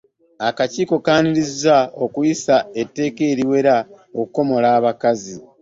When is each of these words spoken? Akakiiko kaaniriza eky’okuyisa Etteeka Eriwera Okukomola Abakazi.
Akakiiko 0.47 0.95
kaaniriza 1.05 1.75
eky’okuyisa 1.87 2.55
Etteeka 2.81 3.21
Eriwera 3.31 3.75
Okukomola 4.21 4.67
Abakazi. 4.77 5.35